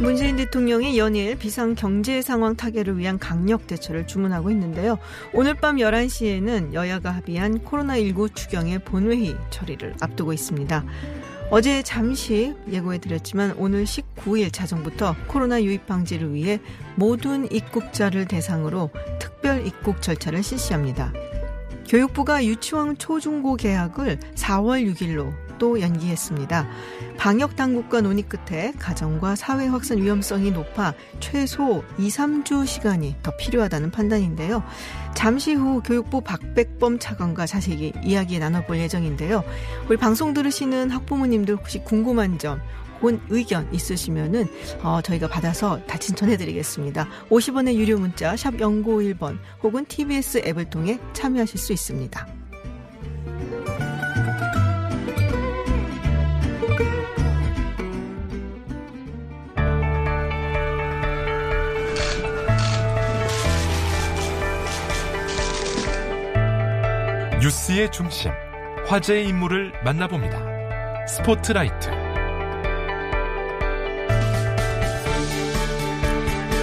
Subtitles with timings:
[0.00, 4.98] 문재인 대통령이 연일 비상 경제 상황 타개를 위한 강력 대처를 주문하고 있는데요.
[5.32, 10.84] 오늘 밤 11시에는 여야가 합의한 코로나19 추경의 본회의 처리를 앞두고 있습니다.
[11.50, 16.58] 어제 잠시 예고해드렸지만 오늘 19일 자정부터 코로나 유입 방지를 위해
[16.96, 18.90] 모든 입국자를 대상으로
[19.20, 21.12] 특별 입국 절차를 실시합니다.
[21.88, 26.68] 교육부가 유치원 초중고 개학을 4월 6일로 또 연기했습니다.
[27.16, 33.90] 방역 당국과 논의 끝에 가정과 사회 확산 위험성이 높아 최소 2, 3주 시간이 더 필요하다는
[33.92, 34.62] 판단인데요.
[35.14, 39.44] 잠시 후 교육부 박백범 차관과 자세히 이야기 나눠볼 예정인데요.
[39.88, 42.60] 우리 방송 들으시는 학부모님들 혹시 궁금한 점,
[43.04, 44.48] 본 의견 있으시면은
[44.82, 47.06] 어, 저희가 받아서 다 진천해드리겠습니다.
[47.28, 52.26] 50원의 유료 문자 샵 0951번 혹은 TBS 앱을 통해 참여하실 수 있습니다.
[67.42, 68.32] 뉴스의 중심,
[68.86, 71.06] 화제의 인물을 만나봅니다.
[71.06, 72.03] 스포트라이트.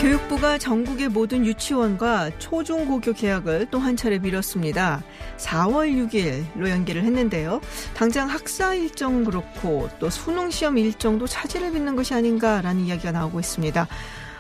[0.02, 5.04] 교육부가 전국의 모든 유치원과 초중고교 개학을 또 한 차례 미뤘습니다.
[5.38, 7.62] 4월 6일로 연기를 했는데요.
[7.94, 13.88] 당장 학사 일정 그렇고 또 수능 시험 일정도 차질을 빚는 것이 아닌가라는 이야기가 나오고 있습니다.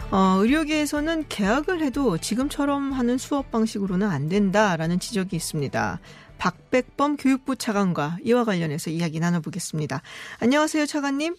[0.10, 6.00] 어, 의료계에서는 개학을 해도 지금처럼 하는 수업 방식으로는 안 된다라는 지적이 있습니다.
[6.40, 10.02] 박백범 교육부 차관과 이와 관련해서 이야기 나눠보겠습니다.
[10.40, 11.36] 안녕하세요, 차관님.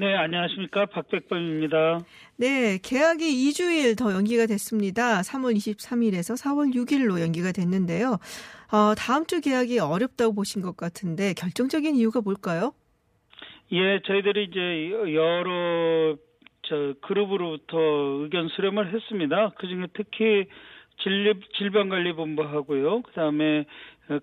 [0.00, 0.86] 네, 안녕하십니까.
[0.86, 1.98] 박백범입니다.
[2.38, 5.20] 네, 개학이 2주일 더 연기가 됐습니다.
[5.20, 8.12] 3월 23일에서 4월 6일로 연기가 됐는데요.
[8.72, 12.72] 어, 다음 주 개학이 어렵다고 보신 것 같은데 결정적인 이유가 뭘까요?
[13.72, 16.16] 예, 저희들이 이제 여러
[16.62, 17.76] 저 그룹으로부터
[18.22, 19.50] 의견 수렴을 했습니다.
[19.58, 20.46] 그중에 특히
[21.58, 23.02] 질병관리본부하고요.
[23.02, 23.66] 그다음에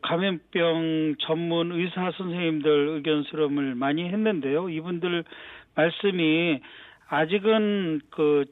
[0.01, 4.69] 감염병 전문 의사 선생님들 의견 수렴을 많이 했는데요.
[4.69, 5.23] 이분들
[5.77, 6.59] 말씀이
[7.07, 8.45] 아직은 그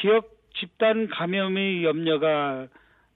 [0.00, 2.66] 지역 집단 감염의 염려가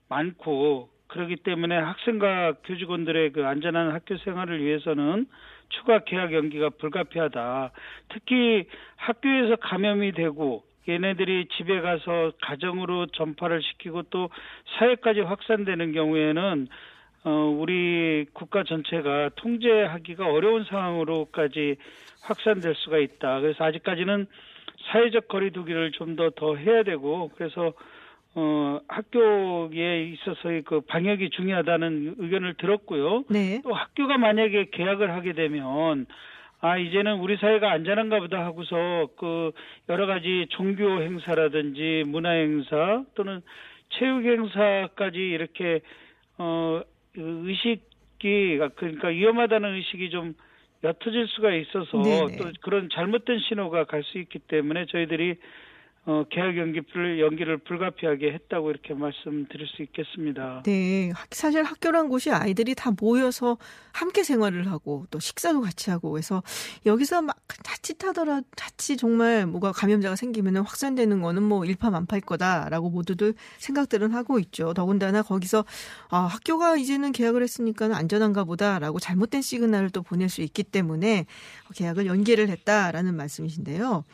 [0.09, 5.25] 많고 그렇기 때문에 학생과 교직원들의 그 안전한 학교 생활을 위해서는
[5.69, 7.71] 추가 개학 연기가 불가피하다.
[8.09, 14.29] 특히 학교에서 감염이 되고 얘네들이 집에 가서 가정으로 전파를 시키고 또
[14.77, 16.67] 사회까지 확산되는 경우에는
[17.23, 17.29] 어
[17.59, 21.75] 우리 국가 전체가 통제하기가 어려운 상황으로까지
[22.21, 23.41] 확산될 수가 있다.
[23.41, 24.27] 그래서 아직까지는
[24.91, 27.73] 사회적 거리두기를 좀 더더 해야 되고 그래서
[28.39, 33.23] 어, 학교에 있어서의 그 방역이 중요하다는 의견을 들었고요.
[33.29, 33.61] 네.
[33.63, 36.05] 또 학교가 만약에 개학을 하게 되면
[36.59, 39.51] 아, 이제는 우리 사회가 안전한가 보다 하고서 그
[39.89, 43.41] 여러 가지 종교 행사라든지 문화 행사 또는
[43.89, 45.81] 체육 행사까지 이렇게
[46.37, 46.81] 어,
[47.17, 50.35] 의식이 그러니까 위험하다는 의식이 좀
[50.83, 52.37] 옅어질 수가 있어서 네네.
[52.37, 55.35] 또 그런 잘못된 신호가 갈 수 있기 때문에 저희들이
[56.09, 60.63] 어, 개학 연기를 연기를 불가피하게 했다고 이렇게 말씀드릴 수 있겠습니다.
[60.65, 63.57] 네, 학- 사실 학교란 곳이 아이들이 다 모여서
[63.91, 66.43] 함께 생활을 하고 또 식사도 같이 하고 해서
[66.85, 74.13] 여기서 막 자칫하더라 자칫 정말 뭐가 감염자가 생기면 확산되는 거는 뭐 일파만파일 거다라고 모두들 생각들은
[74.13, 74.73] 하고 있죠.
[74.73, 75.65] 더군다나 거기서
[76.09, 81.25] 아, 학교가 이제는 개학을 했으니까 안전한가 보다라고 잘못된 시그널을 또 보낼 수 있기 때문에
[81.75, 84.05] 계약을 연기를 했다라는 말씀이신데요.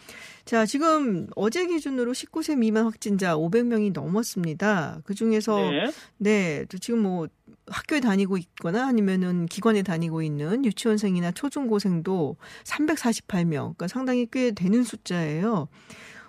[0.45, 4.99] 자, 지금 어제 기준으로 19세 미만 확진자 500명이 넘었습니다.
[5.05, 5.91] 그 중에서 네.
[6.17, 7.27] 네, 또 지금 뭐
[7.67, 12.35] 학교에 다니고 있거나 아니면은 기관에 다니고 있는 유치원생이나 초중고생도
[12.65, 15.69] 348명, 그러니까 상당히 꽤 되는 숫자예요.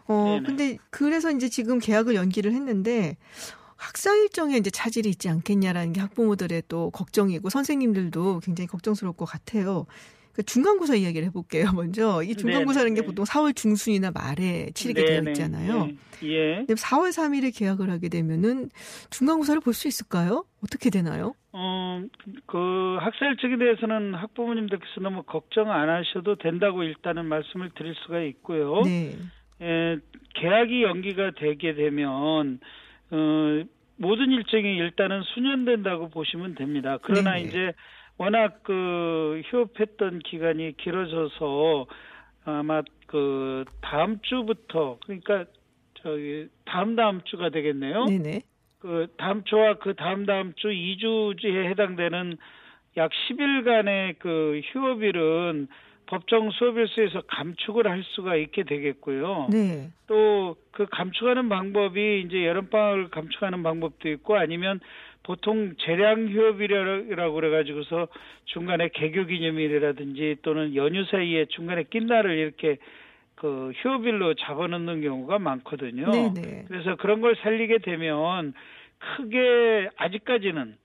[0.07, 0.47] 어, 네네.
[0.47, 3.17] 근데 그래서 이제 지금 계약을 연기를 했는데
[3.77, 9.87] 학사 일정에 이제 차질이 있지 않겠냐라는 게 학부모들의 또 걱정이고 선생님들도 굉장히 걱정스러울 것 같아요.
[10.35, 11.71] 그 중간고사 이야기를 해볼게요.
[11.75, 13.07] 먼저 이 중간고사라는 게 네네.
[13.07, 15.23] 보통 4월 중순이나 말에 치르게 되어.
[15.29, 15.87] 있잖아요.
[15.87, 15.97] 네.
[16.25, 16.57] 예.
[16.57, 18.71] 근데 4월 3일에 계약을 하게 되면은
[19.11, 20.45] 중간고사를 볼 수 있을까요?
[20.63, 21.35] 어떻게 되나요?
[21.53, 22.03] 어,
[22.47, 28.83] 그 학사 일정에 대해서는 학부모님들께서 너무 걱정 안 하셔도 된다고 일단은 말씀을 드릴 수가 있고요.
[28.85, 29.15] 네.
[29.61, 29.97] 에,
[30.35, 32.59] 계약이 연기가 되게 되면
[33.11, 33.63] 어,
[33.97, 36.99] 모든 일정이 일단은 수년된다고 보시면 됩니다.
[37.03, 37.45] 그러나 네네.
[37.45, 37.73] 이제
[38.19, 41.87] 워낙 그 휴업했던 기간이 길어져서
[42.45, 45.45] 아마 그 다음 주부터 그러니까
[45.95, 48.05] 저기 다음 다음 주가 되겠네요.
[48.05, 48.43] 네네.
[48.79, 52.37] 그 다음 주와 그 다음 다음 주 2주에 해당되는
[52.97, 55.69] 약 10일간의 그 휴업일은
[56.07, 59.49] 법정 수업일수에서 감축을 할 수가 있게 되겠고요.
[59.51, 59.91] 네.
[60.07, 64.81] 또 그 감축하는 방법이 이제 여름방학을 감축하는 방법도 있고 아니면
[65.25, 68.09] 보통 재량 휴업이라고 그래가지고서
[68.45, 72.77] 중간에 개교 기념일이라든지 또는 연휴 사이에 중간에 낀 날을 이렇게
[73.35, 76.11] 그 휴업일로 잡아놓는 경우가 많거든요.
[76.11, 76.67] 네네.
[76.69, 78.53] 그래서 그런 걸 살리게 되면
[78.99, 80.77] 크게 아직까지는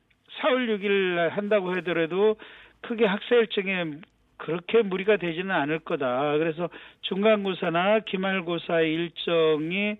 [0.42, 2.38] 4월 6일 날 한다고 하더라도
[2.81, 3.97] 크게 학사 일정에
[4.38, 6.38] 그렇게 무리가 되지는 않을 거다.
[6.38, 6.69] 그래서
[7.01, 9.97] 중간고사나 기말고사 일정이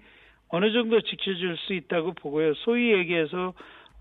[0.47, 2.53] 어느 정도 지켜줄 수 있다고 보고요.
[2.56, 3.53] 소위 얘기해서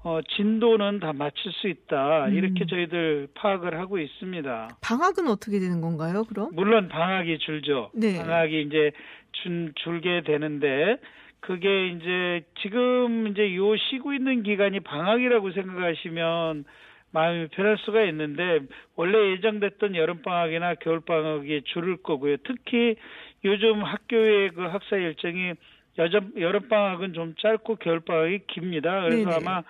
[0.04, 2.28] 어, 진도는 다 맞출 수 있다.
[2.28, 2.66] 이렇게 음.
[2.66, 4.78] 저희들 파악을 하고 있습니다.
[4.80, 6.50] 방학은 어떻게 되는 건가요, 그럼?
[6.52, 7.90] 물론 방학이 줄죠.
[7.94, 8.16] 네.
[8.18, 8.92] 방학이 이제
[9.32, 10.98] 준, 줄게 되는데
[11.40, 16.64] 그게 이제 지금 이제 요 쉬고 있는 기간이 방학이라고 생각하시면
[17.10, 18.60] 마음이 편할 수가 있는데
[18.94, 22.36] 원래 예정됐던 여름 방학이나 겨울 방학이 줄을 거고요.
[22.44, 22.96] 특히
[23.44, 25.54] 요즘 학교의 그 학사 일정이
[25.98, 29.02] 여름 여름 방학은 좀 짧고 겨울 방학이 깁니다.
[29.02, 29.36] 그래서 네네.
[29.36, 29.62] 아마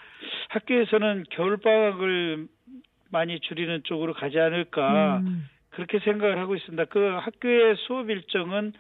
[0.51, 2.47] 학교에서는 겨울 방학을
[3.11, 5.49] 많이 줄이는 쪽으로 가지 않을까 음.
[5.71, 6.85] 그렇게 생각을 하고 있습니다.
[6.87, 8.73] 그 학교의 수업 일정은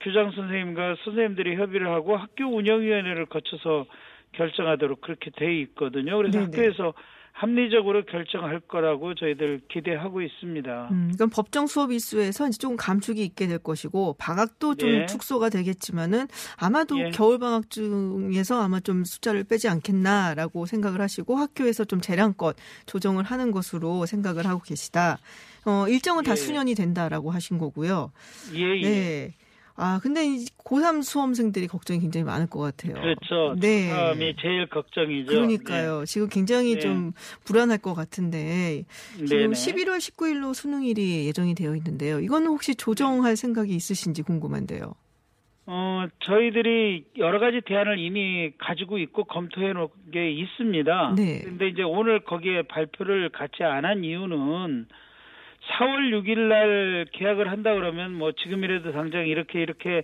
[0.00, 3.86] 교장 선생님과 선생님들이 협의를 하고 학교 운영위원회를 거쳐서
[4.32, 6.16] 결정하도록 그렇게 돼 있거든요.
[6.16, 6.44] 그래서 네네.
[6.44, 6.94] 학교에서
[7.38, 10.88] 합리적으로 결정할 거라고 저희들 기대하고 있습니다.
[10.90, 15.06] 음, 그럼 법정 수업 일수에서 이제 조금 감축이 있게 될 것이고 방학도 좀 예.
[15.06, 16.26] 축소가 되겠지만은
[16.56, 17.10] 아마도 예.
[17.10, 22.56] 겨울 방학 중에서 아마 좀 숫자를 빼지 않겠나라고 생각을 하시고 학교에서 좀 재량껏
[22.86, 25.18] 조정을 하는 것으로 생각을 하고 계시다.
[25.64, 26.36] 어, 일정은 다 예.
[26.36, 28.10] 수년이 된다라고 하신 거고요.
[28.54, 28.82] 예, 예.
[28.82, 29.34] 네.
[29.80, 32.94] 아, 근데 이 고3 수험생들이 걱정이 굉장히 많을 것 같아요.
[32.94, 33.54] 그렇죠.
[33.60, 33.88] 네.
[33.88, 35.30] 다음이 제일 걱정이죠.
[35.30, 36.04] 그러니까요.
[36.04, 36.80] 지금 굉장히 네.
[36.80, 37.12] 좀
[37.44, 38.84] 불안할 것 같은데 네.
[39.24, 39.52] 지금 네네.
[39.52, 42.18] 11월 19일로 수능일이 예정이 되어 있는데요.
[42.18, 44.94] 이거는 혹시 조정할 생각이 있으신지 궁금한데요.
[45.70, 51.14] 어, 저희들이 여러 가지 대안을 이미 가지고 있고 검토해 놓은 게 있습니다.
[51.16, 51.42] 네.
[51.44, 54.86] 근데 이제 오늘 거기에 발표를 같이 안 한 이유는
[55.70, 60.02] 4월 6일 날 계약을 한다 그러면 뭐 지금이라도 당장 이렇게 이렇게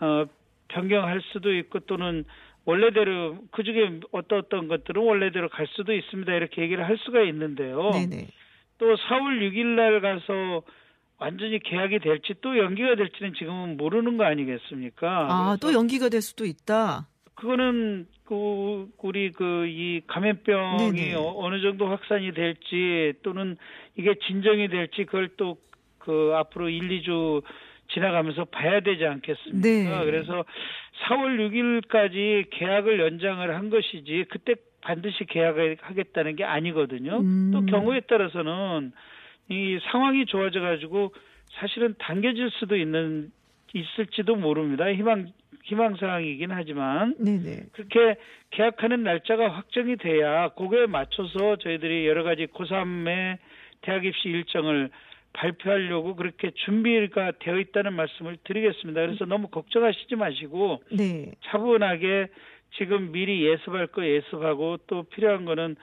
[0.00, 0.26] 어
[0.68, 2.24] 변경할 수도 있고 또는
[2.64, 6.32] 원래대로 그 중에 어떤 어떤 것들은 원래대로 갈 수도 있습니다.
[6.34, 7.90] 이렇게 얘기를 할 수가 있는데요.
[7.92, 8.28] 네네.
[8.76, 10.62] 또 4월 6일 날 가서
[11.18, 15.26] 완전히 계약이 될지 또 연기가 될지는 지금은 모르는 거 아니겠습니까?
[15.30, 17.08] 아, 또 연기가 될 수도 있다.
[17.38, 21.14] 그거는 그 우리 그 이 감염병이 네네.
[21.14, 23.56] 어- 어느 정도 확산이 될지 또는
[23.96, 25.56] 이게 진정이 될지 그걸 또
[25.98, 27.42] 그 앞으로 1, 2주
[27.92, 29.60] 지나가면서 봐야 되지 않겠습니까?
[29.60, 30.04] 네.
[30.06, 30.42] 그래서
[31.06, 31.36] 4월
[31.82, 37.18] 6일까지 계약을 연장을 한 것이지 그때 반드시 계약을 하겠다는 게 아니거든요.
[37.18, 37.50] 음.
[37.52, 38.92] 또 경우에 따라서는
[39.50, 41.12] 이 상황이 좋아져 가지고
[41.60, 43.30] 사실은 당겨질 수도 있는
[43.74, 44.90] 있을지도 모릅니다.
[44.90, 45.26] 희망
[45.68, 47.66] 희망 사항이긴 하지만 네네.
[47.72, 48.16] 그렇게
[48.50, 53.36] 계약하는 날짜가 확정이 돼야 그거에 맞춰서 저희들이 여러 가지 고3의
[53.82, 54.88] 대학 입시 일정을
[55.34, 59.02] 발표하려고 그렇게 준비가 되어 있다는 말씀을 드리겠습니다.
[59.02, 61.32] 그래서 너무 걱정하시지 마시고 네.
[61.44, 62.28] 차분하게
[62.78, 65.76] 지금 미리 예습할 거 예습하고 또 필요한 거는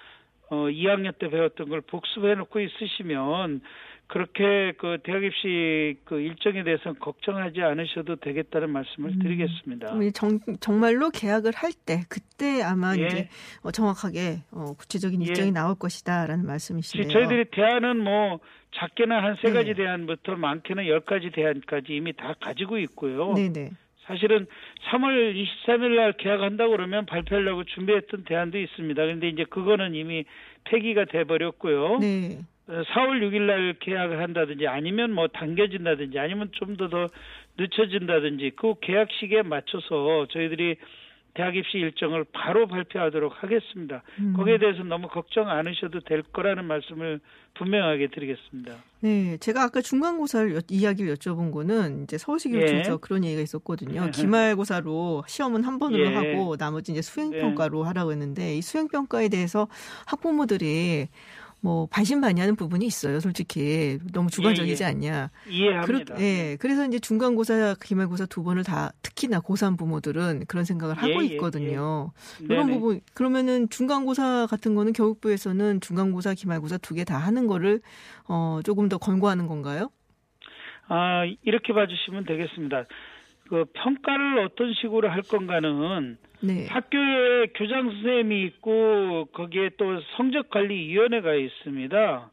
[0.49, 3.61] 어 2학년 때 배웠던 걸 복습해 놓고 있으시면
[4.07, 9.19] 그렇게 그 대학 입시 그 일정에 대해서는 걱정하지 않으셔도 되겠다는 말씀을 음.
[9.19, 9.93] 드리겠습니다.
[10.13, 13.05] 정, 정말로 계약을 할 때 그때 아마 예.
[13.05, 13.29] 이제
[13.63, 15.25] 어, 정확하게 어, 구체적인 예.
[15.27, 17.09] 일정이 나올 것이다라는 말씀이시네요.
[17.09, 18.39] 저희들이 대안은 뭐
[18.75, 19.53] 작게는 한세 네.
[19.53, 23.33] 가지 대안부터 많게는 열 가지 대안까지 이미 다 가지고 있고요.
[23.33, 23.71] 네네.
[24.07, 24.45] 사실은
[24.91, 29.01] 3월 23일 날 계약한다고 그러면 발표하려고 준비했던 대안도 있습니다.
[29.01, 30.25] 그런데 이제 그거는 이미
[30.65, 31.97] 폐기가 돼 버렸고요.
[31.99, 32.39] 네.
[32.67, 37.07] 4월 6일 날 계약을 한다든지 아니면 뭐 당겨진다든지 아니면 좀 더 더
[37.57, 40.75] 늦춰진다든지 그 계약 시기에 맞춰서 저희들이
[41.35, 44.03] 대학 입시 일정을 바로 발표하도록 하겠습니다.
[44.19, 44.33] 음.
[44.37, 47.19] 거기에 대해서 너무 걱정 않으셔도 될 거라는 말씀을
[47.55, 48.73] 분명하게 드리겠습니다.
[49.01, 52.97] 네, 제가 아까 중간고사를 여- 이야기를 여쭤본 거는 이제 서울시 교육청에서 예.
[53.01, 54.05] 그런 얘기가 있었거든요.
[54.07, 54.11] 예.
[54.11, 56.13] 기말고사로 시험은 한 번으로 예.
[56.15, 59.67] 하고 나머지 이제 수행평가로 하라고 했는데 이 수행평가에 대해서
[60.07, 61.07] 학부모들이
[61.65, 63.19] 뭐 반신반의하는 부분이 있어요.
[63.19, 64.89] 솔직히 너무 주관적이지 예, 예.
[64.91, 65.31] 않냐.
[65.49, 66.13] 이해합니다.
[66.13, 66.57] 그렇, 예.
[66.59, 71.33] 그래서 이제 중간고사, 기말고사 두 번을 다 특히나 고3 부모들은 그런 생각을 하고 예, 예,
[71.33, 72.11] 있거든요.
[72.43, 72.45] 예.
[72.53, 72.67] 이런.
[72.67, 77.81] 부분 그러면은 중간고사 같은 거는 교육부에서는 중간고사, 기말고사 두 개 다 하는 거를
[78.27, 79.89] 어 조금 더 권고하는 건가요?
[80.87, 82.85] 아, 이렇게 봐주시면 되겠습니다.
[83.49, 86.67] 그 평가를 어떤 식으로 할 건가는 네.
[86.67, 92.31] 학교에 교장 선생님이 있고 거기에 또 성적관리위원회가 있습니다.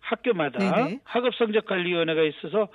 [0.00, 1.00] 학교마다 네네.
[1.04, 2.68] 학업 성적관리위원회가 있어서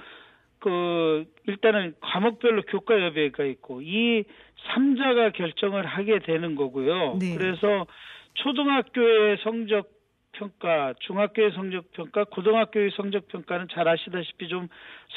[0.60, 4.24] 그 일단은 과목별로 교과협의회가 있고 이
[4.70, 7.18] 3자가 결정을 하게 되는 거고요.
[7.20, 7.36] 네.
[7.36, 7.86] 그래서
[8.36, 9.90] 초등학교의 성적
[10.34, 14.68] 평가, 중학교의 성적 평가, 고등학교의 성적 평가는 잘 아시다시피 좀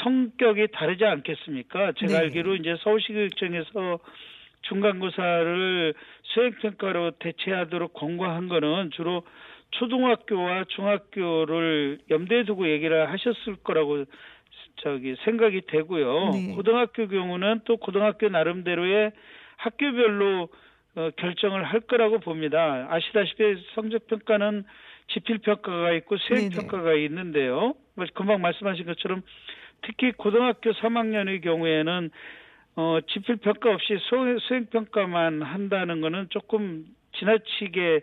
[0.03, 1.93] 성격이 다르지 않겠습니까?
[1.93, 2.19] 제가 네.
[2.19, 3.99] 알기로 이제 서울시 교육청에서
[4.63, 9.23] 중간고사를 수행평가로 대체하도록 권고한 거는 주로
[9.71, 14.05] 초등학교와 중학교를 염두에 두고 얘기를 하셨을 거라고
[14.83, 16.31] 저기 생각이 되고요.
[16.31, 16.55] 네.
[16.55, 19.13] 고등학교 경우는 또 고등학교 나름대로의
[19.57, 20.49] 학교별로
[20.97, 22.87] 어, 결정을 할 거라고 봅니다.
[22.91, 24.65] 아시다시피 성적 평가는
[25.09, 26.55] 지필 평가가 있고 수행 네네.
[26.55, 27.75] 평가가 있는데요.
[27.95, 29.23] 뭐 금방 말씀하신 것처럼
[29.83, 32.11] 특히 고등학교 3학년의 경우에는
[32.77, 33.97] 어, 지필 평가 없이
[34.49, 36.85] 수행 평가만 한다는 거는 조금
[37.19, 38.01] 지나치게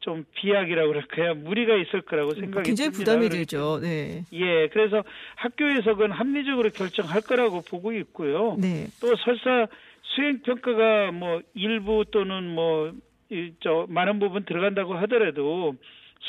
[0.00, 1.34] 좀 비약이라고 그럴까요?
[1.34, 3.12] 무리가 있을 거라고 생각이 굉장히 듭니다.
[3.12, 3.80] 부담이 그래서- 되죠.
[3.80, 4.22] 네.
[4.32, 5.02] 예, 그래서
[5.36, 8.56] 학교에서 그건 합리적으로 결정할 거라고 보고 있고요.
[8.60, 8.86] 네.
[9.00, 9.66] 또 설사
[10.02, 15.74] 수행 평가가 뭐 일부 또는 뭐저 많은 부분 들어간다고 하더라도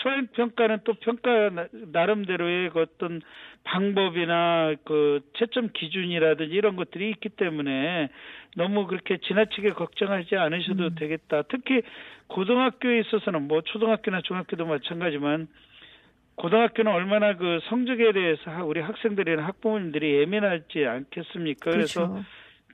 [0.01, 3.21] 수행 평가는 또 평가 나- 나름대로의 그 어떤
[3.63, 8.09] 방법이나 그 채점 기준이라든지 이런 것들이 있기 때문에
[8.55, 11.43] 너무 그렇게 지나치게 걱정하지 않으셔도 되겠다.
[11.49, 11.81] 특히
[12.27, 15.47] 고등학교에 있어서는 뭐 초등학교나 중학교도 마찬가지만
[16.35, 21.71] 고등학교는 얼마나 그 성적에 대해서 하- 우리 학생들이나 학부모님들이 예민하지 않겠습니까?
[21.71, 22.23] 그래서 그렇죠.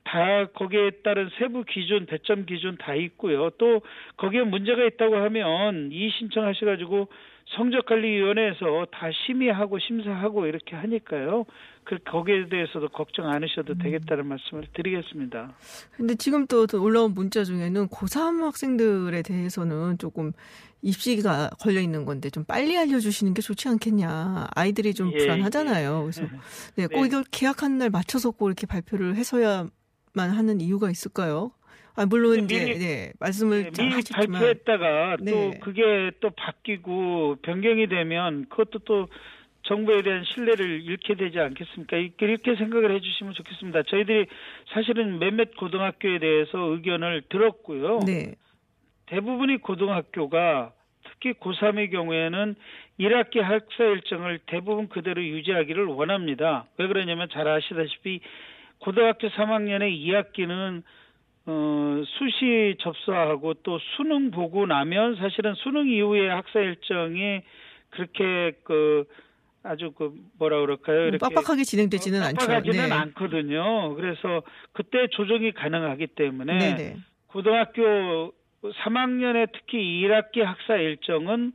[0.04, 3.50] 다 거기에 따른 세부 기준, 배점 기준 다 있고요.
[3.58, 3.80] 또
[4.16, 7.08] 거기에 문제가 있다고 하면 이 신청하셔가지고
[7.56, 11.44] 성적관리위원회에서 다 심의하고 심사하고 이렇게 하니까요.
[11.84, 15.54] 그 거기에 대해서도 걱정 안 하셔도 되겠다는 말씀을 드리겠습니다.
[15.96, 20.32] 근데 지금 또 올라온 문자 중에는 고3 학생들에 대해서는 조금
[20.80, 24.48] 입시가 걸려 있는 건데 좀 빨리 알려주시는 게 좋지 않겠냐.
[24.54, 26.02] 아이들이 좀 예, 불안하잖아요.
[26.02, 26.22] 그래서
[26.76, 27.06] 네, 꼭 네.
[27.08, 29.66] 이걸 계약하는 날 맞춰서 꼭 이렇게 발표를 해서야
[30.14, 31.50] 만 하는 이유가 있을까요?
[31.96, 35.30] 아, 물론 네, 이제 미리- 네, 말씀을 네, 잘 미리 하셨지만 발표했다가 네.
[35.30, 39.08] 또 그게 또 바뀌고 변경이 되면 그것도 또
[39.62, 41.96] 정부에 대한 신뢰를 잃게 되지 않겠습니까?
[41.96, 43.82] 이렇게 생각을 해주시면 좋겠습니다.
[43.84, 44.26] 저희들이
[44.72, 48.00] 사실은 몇몇 고등학교에 대해서 의견을 들었고요.
[48.06, 48.34] 네.
[49.06, 50.72] 대부분이 고등학교가
[51.04, 52.56] 특히 고3의 경우에는
[53.00, 56.66] 1학기 학사 일정을 대부분 그대로 유지하기를 원합니다.
[56.78, 58.20] 왜 그러냐면 잘 아시다시피
[58.84, 60.82] 고등학교 3학년의 2학기는
[61.46, 67.40] 어, 수시 접수하고 또 수능 보고 나면 사실은 수능 이후의 학사 일정이
[67.90, 69.04] 그렇게 그
[69.62, 71.06] 아주 그 뭐라 그럴까요?
[71.06, 72.36] 이렇게 빡빡하게 진행되지는 않죠.
[72.36, 72.94] 빡빡하지는 네.
[72.94, 73.94] 않거든요.
[73.94, 76.96] 그래서 그때 조정이 가능하기 때문에 네네.
[77.28, 81.52] 고등학교 3학년에 특히 1학기 학사 일정은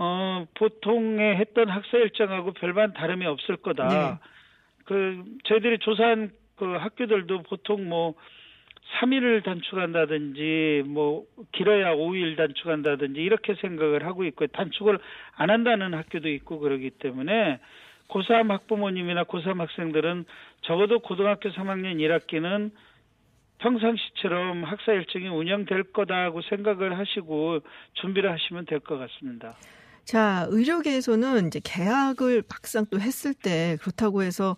[0.00, 3.88] 어 보통에 했던 학사 일정하고 별반 다름이 없을 거다.
[3.88, 4.18] 네.
[4.84, 8.14] 그 저희들이 조사한 그 학교들도 보통 뭐
[9.00, 14.98] 3일을 단축한다든지 뭐 길어야 5일 단축한다든지 이렇게 생각을 하고 있고 단축을
[15.34, 17.58] 안 한다는 학교도 있고 그러기 때문에
[18.08, 20.24] 고3 학부모님이나 고3 학생들은
[20.62, 22.70] 적어도 고등학교 3학년 1학기는
[23.58, 27.60] 평상시처럼 학사 일정이 운영될 거다고 생각을 하시고
[27.94, 29.56] 준비를 하시면 될 것 같습니다.
[30.04, 34.56] 자, 의료계에서는 이제 계약을 막상 또 했을 때 그렇다고 해서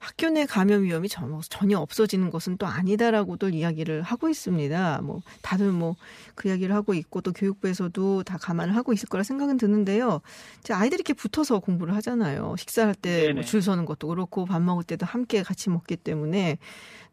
[0.00, 5.00] 학교 내 감염 위험이 전- 전혀 없어지는 것은 또 아니다라고들 이야기를 하고 있습니다.
[5.02, 5.96] 뭐 다들 뭐
[6.36, 10.20] 그 이야기를 하고 있고 또 교육부에서도 다 감안을 하고 있을 거라 생각은 드는데요.
[10.60, 12.54] 이제 아이들이 이렇게 붙어서 공부를 하잖아요.
[12.56, 13.42] 식사할 때 네네.
[13.42, 16.58] 줄 서는 것도 그렇고 밥 먹을 때도 함께 같이 먹기 때문에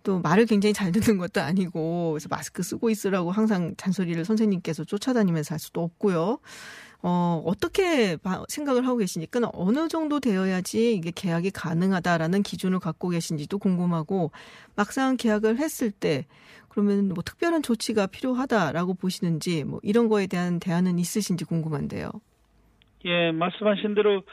[0.04, 5.56] 또 말을 굉장히 잘 듣는 것도 아니고 그래서 마스크 쓰고 있으라고 항상 잔소리를 선생님께서 쫓아다니면서
[5.56, 6.38] 할 수도 없고요.
[7.08, 13.60] 어, 어떻게 바- 생각을 하고 그 어느 정도 되어야지 이게 계약이 가능하다라는 기준을 갖고 계신지도
[13.60, 14.32] 궁금하고,
[14.76, 16.26] 막상 계약을 했을 때,
[16.68, 22.10] 그러면 뭐 특별한 조치가 필요하다라고 보시는지, 뭐 이런 거에 대한 대안은 있으신지 궁금한데요.
[23.06, 24.24] 예, 말씀하신 대로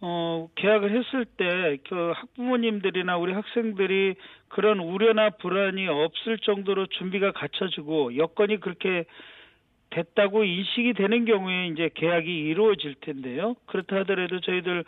[0.00, 1.44] 어, 계약을 했을 때
[1.88, 4.14] 그 학부모님들이나 우리 학생들이
[4.48, 9.04] 그런 우려나 불안이 없을 정도로 준비가 갖춰지고 여건이 그렇게
[9.92, 13.54] 됐다고 인식이 되는 경우에 이제 계약이 이루어질 텐데요.
[13.66, 14.84] 그렇다 하더라도 저희들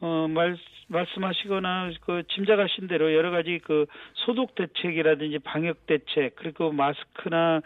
[0.00, 0.56] 어, 말,
[0.88, 7.60] 말씀하시거나 그 짐작하신 대로 여러 가지 그 소독 대책이라든지 방역 대책 그리고 마스크나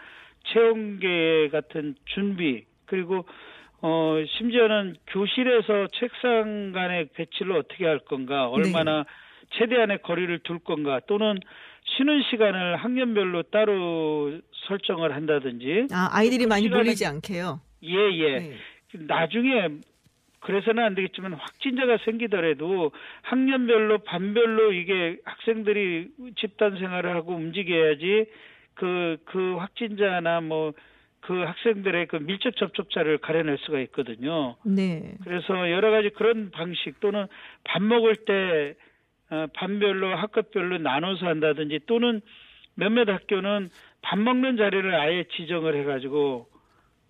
[0.45, 3.25] 체온계 같은 준비 그리고
[3.81, 9.03] 어 심지어는 교실에서 책상 간의 배치를 어떻게 할 건가 얼마나
[9.51, 11.39] 최대한의 거리를 둘 건가 또는
[11.83, 17.61] 쉬는 시간을 학년별로 따로 설정을 한다든지 아, 아이들이 그 많이 시간에- 몰리지 않게요.
[17.83, 18.53] 예 예 네.
[18.93, 19.69] 나중에
[20.39, 22.91] 그래서는 안 되겠지만 확진자가 생기더라도
[23.23, 28.25] 학년별로 반별로 이게 학생들이 집단 생활을 하고 움직여야지
[28.75, 34.55] 그그 확진자나 뭐그 학생들의 그 밀접 접촉자를 가려낼 수가 있거든요.
[34.63, 35.15] 네.
[35.23, 37.25] 그래서 여러 가지 그런 방식 또는
[37.63, 38.86] 밥 먹을 때 어,
[39.53, 42.21] 반별로 학급별로 나눠서 한다든지 또는
[42.75, 43.69] 몇몇 학교는
[44.01, 46.47] 밥 먹는 자리를 아예 지정을 해가지고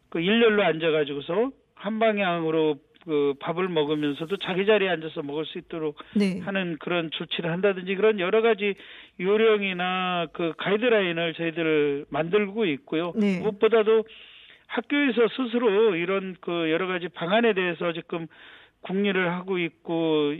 [0.09, 6.39] 그 일렬로 앉아가지고서 한 방향으로 그 밥을 먹으면서도 자기 자리에 앉아서 먹을 수 있도록 네.
[6.39, 8.75] 하는 그런 조치를 한다든지 그런 여러 가지
[9.19, 13.13] 요령이나 그 가이드라인을 저희들 만들고 있고요.
[13.15, 13.39] 네.
[13.39, 14.03] 무엇보다도
[14.67, 18.27] 학교에서 스스로 이런 그 여러 가지 방안에 대해서 지금
[18.81, 20.33] 궁리를 하고 있고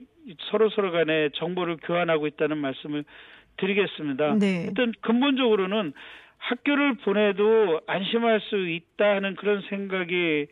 [0.50, 3.04] 서로 서로 간에 정보를 교환하고 있다는 말씀을
[3.58, 4.36] 드리겠습니다.
[4.36, 4.66] 네.
[4.68, 5.94] 일단 근본적으로는
[6.38, 10.48] 학교를 보내도 안심할 수 있다는 그런 생각이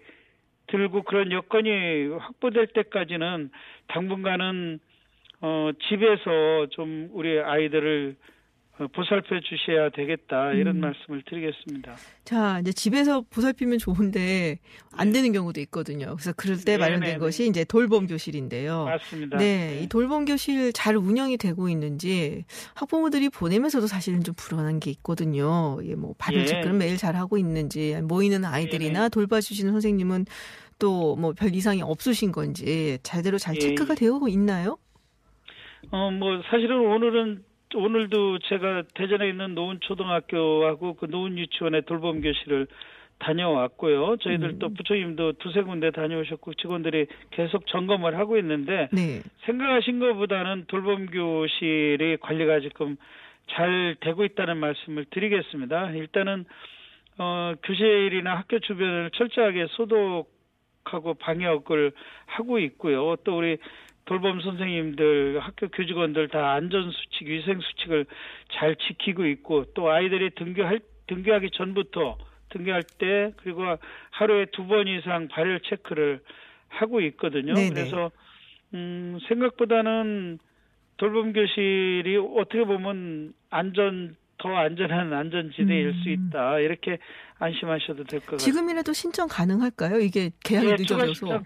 [0.68, 3.51] 들고 그런 여건이 확보될 때까지는
[3.88, 4.80] 당분간은
[5.42, 8.35] 어 집에서 좀 우리 아이들을 어,
[8.94, 10.82] 보살펴 주셔야 되겠다 이런 음.
[10.82, 11.96] 말씀을 드리겠습니다.
[12.25, 14.60] 자, 이제 집에서 보살피면 좋은데
[14.91, 16.08] 안 되는 경우도 있거든요.
[16.15, 18.84] 그래서 그럴 때 네, 마련된 네, 것이 이제 돌봄 교실인데요.
[18.86, 19.38] 맞습니다.
[19.38, 22.44] 네, 이 돌봄 교실 잘 운영이 되고 있는지
[22.75, 25.79] 학부모들이 보내면서도 사실은 좀 불안한 게 있거든요.
[25.84, 26.46] 예, 뭐 발을 예.
[26.46, 29.10] 지금 매일 잘 하고 있는지 모이는 아이들이나 네네.
[29.10, 30.25] 돌봐주시는 선생님은
[30.79, 33.60] 또 뭐 별 이상이 없으신 건지 제대로 잘 예.
[33.60, 34.77] 체크가 되고 있나요?
[35.91, 37.44] 어, 뭐, 사실은 오늘은,
[37.75, 42.67] 오늘도 제가 대전에 있는 노은초등학교하고 그 노은유치원의 돌봄 교실을
[43.20, 44.17] 다녀왔고요.
[44.17, 44.60] 저희들 음.
[44.60, 49.22] 또 부처님도 두세 군데 다녀오셨고 직원들이 계속 점검을 하고 있는데 네.
[49.46, 52.98] 생각하신 것보다는 돌봄 교실이 관리가 지금
[53.51, 55.92] 잘 되고 있다는 말씀을 드리겠습니다.
[55.92, 56.46] 일단은
[57.18, 61.94] 어 교실이나 학교 주변을 철저하게 소독하고 방역을
[62.25, 63.16] 하고 있고요.
[63.24, 63.57] 또 우리
[64.05, 68.05] 돌봄 선생님들, 학교 교직원들 다 안전 수칙, 위생 수칙을
[68.53, 72.18] 잘 지키고 있고 또 아이들이 등교할 등교하기 전부터
[72.50, 73.63] 등교할 때 그리고
[74.11, 76.22] 하루에 두 번 이상 발열 체크를
[76.68, 77.53] 하고 있거든요.
[77.53, 77.70] 네네.
[77.74, 78.11] 그래서
[78.74, 80.39] 음 생각보다는
[80.98, 85.94] 돌봄 교실이 어떻게 보면 안전 더 안전한 안전지대일 음.
[86.03, 86.98] 수 있다 이렇게
[87.39, 88.37] 안심하셔도 될 것 같습니다.
[88.37, 90.00] 지금이라도 신청 가능할까요?
[90.00, 91.13] 이게 계약이 예, 추가 늦어져서.
[91.13, 91.46] 신청,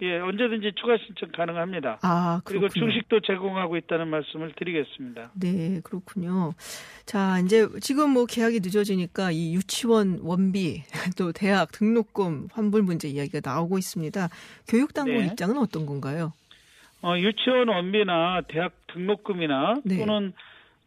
[0.00, 1.98] 예, 언제든지 추가 신청 가능합니다.
[2.02, 2.86] 아, 그리고 그렇군요.
[2.92, 5.32] 중식도 제공하고 있다는 말씀을 드리겠습니다.
[5.34, 6.54] 네, 그렇군요.
[7.04, 10.82] 자, 이제 지금 뭐 계약이 늦어지니까 이 유치원 원비
[11.18, 14.28] 또 대학 등록금 환불 문제 이야기가 나오고 있습니다.
[14.68, 15.26] 교육당국 네.
[15.26, 16.32] 입장은 어떤 건가요?
[17.02, 19.98] 어, 유치원 원비나 대학 등록금이나 네.
[19.98, 20.32] 또는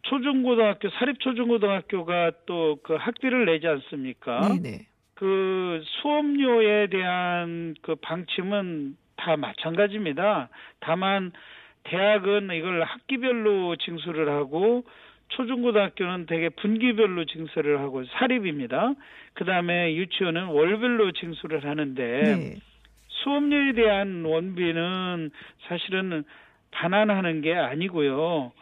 [0.02, 4.48] 초중고등학교 사립 초중고등학교가 또 그 학비를 내지 않습니까?
[4.48, 4.86] 네, 네.
[5.14, 10.48] 그 수업료에 대한 그 방침은 다 마찬가지입니다.
[10.80, 11.30] 다만
[11.84, 14.84] 대학은 이걸 학기별로 징수를 하고
[15.28, 18.94] 초중고등학교는 대개 분기별로 징수를 하고 사립입니다.
[19.34, 22.56] 그 다음에 유치원은 월별로 징수를 하는데 네.
[23.08, 25.30] 수업료에 대한 원비는
[25.68, 26.24] 사실은
[26.72, 28.52] 반환하는 게 아니고요.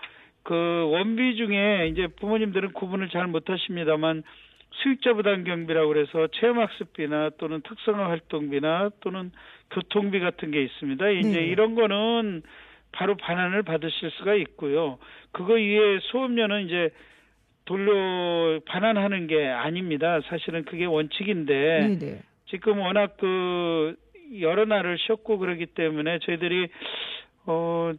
[0.42, 4.22] 그 원비 중에 이제 부모님들은 구분을 잘 못하십니다만
[4.70, 9.32] 수익자 부담 경비라고 그래서 체험학습비나 또는 특성화 활동비나 또는
[9.70, 11.08] 교통비 같은 게 있습니다.
[11.10, 11.44] 이제 네.
[11.46, 12.42] 이런 거는
[12.92, 14.98] 바로 반환을 받으실 수가 있고요.
[15.32, 16.90] 그거 이외에 수업료는 이제
[17.64, 20.20] 돌려 반환하는 게 아닙니다.
[20.26, 22.22] 사실은 그게 원칙인데 네, 네.
[22.46, 23.94] 지금 워낙 그
[24.40, 26.68] 여러 날을 쉬었고 그러기 때문에 저희들이
[27.46, 27.92] 어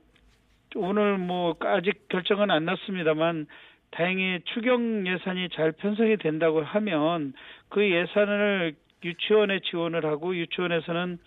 [0.76, 3.48] 오늘 뭐 아직 결정은 안 났습니다만
[3.92, 7.34] 다행히 추경 예산이 잘 편성이 된다고 하면
[7.70, 11.18] 그 예산을 유치원에 지원을 하고 유치원에서는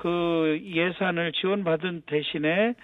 [0.00, 2.74] 그 예산을 지원받은 대신에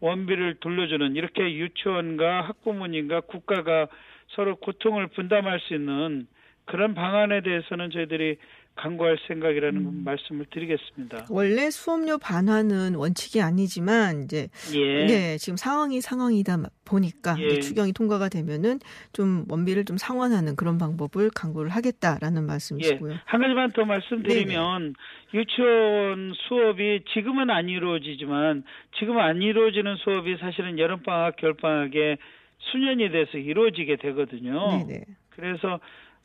[0.00, 3.86] 원비를 돌려주는 이렇게 유치원과 학부모님과 국가가
[4.30, 6.26] 서로 고통을 분담할 수 있는
[6.64, 8.38] 그런 방안에 대해서는 저희들이
[8.76, 10.02] 강구할 생각이라는 음.
[10.04, 11.26] 말씀을 드리겠습니다.
[11.30, 15.06] 원래 수업료 반환은 원칙이 아니지만 이제 예.
[15.06, 17.58] 네, 지금 상황이 상황이다 보니까 예.
[17.60, 18.78] 추경이 통과가 되면은
[19.12, 22.46] 좀 원비를 좀 상환하는 그런 방법을 강구를 하겠다라는 예.
[22.46, 23.14] 말씀이시고요.
[23.24, 24.94] 한 가지만 더 말씀드리면
[25.32, 28.62] 유치원 수업이 지금은 안 이루어지지만
[28.98, 32.18] 지금 안 이루어지는 수업이 사실은 여름 방학, 겨울 방학에
[32.58, 34.84] 수년이 돼서 이루어지게 되거든요.
[34.86, 35.04] 네네.
[35.30, 35.80] 그래서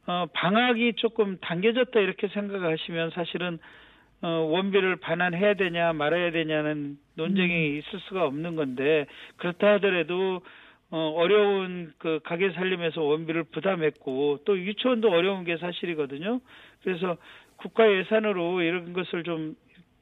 [0.07, 3.59] 어, 방학이 조금 당겨졌다 이렇게 생각하시면 사실은
[4.21, 9.05] 어, 원비를 반환해야 되냐 말아야 되냐는 논쟁이 있을 수가 없는 건데
[9.37, 10.41] 그렇다 하더라도
[10.91, 16.41] 어, 어려운 그 가게 살림에서 원비를 부담했고 또 유치원도 어려운 게 사실이거든요.
[16.83, 17.17] 그래서
[17.55, 19.55] 국가 예산으로 이런 것을 좀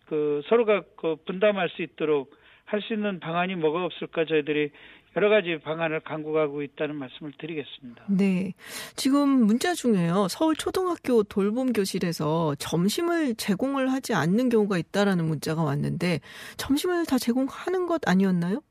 [0.09, 4.71] 그 서로가 그 분담할 수 있도록 할 수 있는 방안이 뭐가 없을까 저희들이
[5.15, 8.06] 여러 가지 방안을 강구하고 있다는 말씀을 드리겠습니다.
[8.10, 8.54] 네.
[8.95, 10.28] 지금 문자 중에요.
[10.30, 16.19] 서울 초등학교 돌봄 교실에서 점심을 제공을 하지 않는 경우가 있다라는 문자가 왔는데
[16.58, 18.62] 점심을 다 제공하는 것 아니었나요?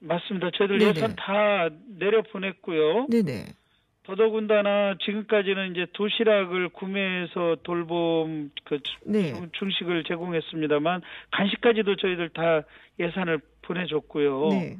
[0.00, 0.50] 맞습니다.
[0.56, 0.90] 저희들 네네.
[0.96, 3.06] 예산 다 내려 보냈고요.
[3.10, 3.46] 네네.
[4.04, 9.34] 더더군다나 지금까지는 이제 도시락을 구매해서 돌봄 그 주- 네.
[9.52, 12.62] 중식을 제공했습니다만 간식까지도 저희들 다
[12.98, 14.48] 예산을 보내줬고요.
[14.48, 14.76] 네.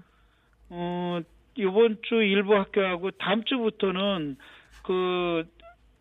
[0.71, 1.21] 어
[1.57, 4.37] 이번 주 일부 학교하고 다음 주부터는
[4.83, 5.45] 그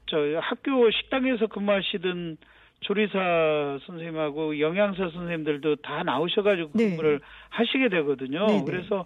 [0.09, 2.37] 저 학교 식당에서 근무하시던
[2.81, 6.89] 조리사 선생님하고 영양사 선생님들도 다 나오셔가지고 네.
[6.91, 8.47] 근무를 하시게 되거든요.
[8.47, 8.63] 네네.
[8.65, 9.05] 그래서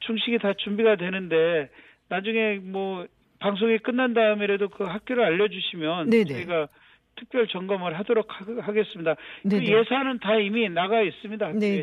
[0.00, 1.70] 중식이 다 준비가 되는데
[2.08, 3.06] 나중에 뭐
[3.38, 6.24] 방송이 끝난 다음에라도 그 학교를 알려주시면 네네.
[6.24, 6.68] 저희가
[7.16, 9.14] 특별 점검을 하도록 하, 하겠습니다.
[9.42, 9.64] 그 네네.
[9.66, 11.46] 예산은 다 이미 나가 있습니다.
[11.46, 11.58] 학교에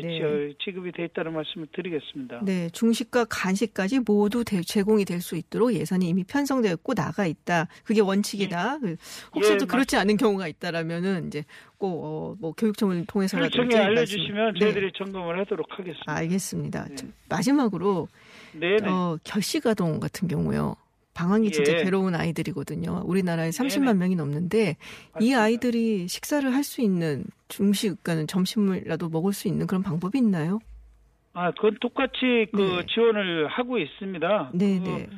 [0.50, 2.40] 지- 지급이 돼 있다는 말씀을 드리겠습니다.
[2.44, 7.68] 네, 중식과 간식까지 모두 대- 제공이 될 수 있도록 예산이 이미 편성되었고 나가 있다.
[7.84, 8.78] 그게 원칙이다.
[8.80, 8.96] 그
[9.34, 11.44] 혹시 예, 또 그렇지 않은 경우가 있다라면은 이제
[11.78, 16.12] 꼭 어, 뭐 교육청을 통해서라도 교육청에 이제 알려주시면 말씀- 저희들이 점검을 하도록 하겠습니다.
[16.14, 16.84] 네, 알겠습니다.
[16.88, 16.94] 네.
[16.96, 18.08] 저- 마지막으로.
[18.88, 20.74] 어, 결식 아동 같은 경우요.
[21.20, 21.84] 방황이 진짜 예.
[21.84, 23.02] 괴로운 아이들이거든요.
[23.04, 23.94] 우리나라에 30만 네네.
[23.94, 25.42] 명이 넘는데 이 맞습니다.
[25.42, 30.60] 아이들이 식사를 할 수 있는 중식, 그러니까 점심을라도 먹을 수 있는 그런 방법이 있나요?
[31.32, 32.86] 아, 그건 똑같이 그 네.
[32.86, 34.50] 지원을 하고 있습니다.
[34.54, 35.08] 네, 그 네.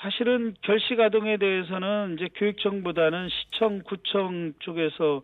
[0.00, 5.22] 사실은 결식 아동에 대해서는 이제 교육청보다는 시청, 구청 쪽에서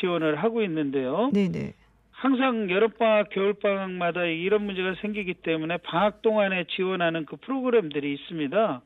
[0.00, 1.30] 지원을 하고 있는데요.
[1.32, 1.72] 네, 네.
[2.12, 8.82] 항상 여름방학, 겨울방학마다 이런 문제가 생기기 때문에 방학 동안에 지원하는 그 프로그램들이 있습니다.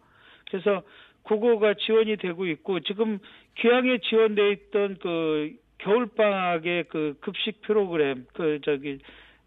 [0.51, 0.83] 그래서
[1.25, 3.19] 그거가 지원이 되고 있고 지금
[3.57, 8.99] 귀향에 지원돼 있던 그 겨울 방학의 그 급식 프로그램 그 저기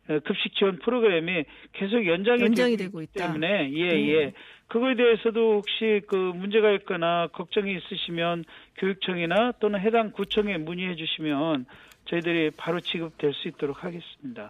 [0.09, 3.19] 어, 급식 지원 프로그램이 계속 연장이, 연장이 되고 있기.
[3.19, 4.09] 때문에 예 네.
[4.09, 4.33] 예.
[4.67, 8.43] 그거에 대해서도 혹시 그 문제가 있거나 걱정이 있으시면
[8.77, 11.65] 교육청이나 또는 해당 구청에 문의해 주시면
[12.05, 14.49] 저희들이 바로 지급될 수 있도록 하겠습니다.